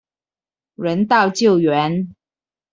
[0.73, 2.15] 人道救援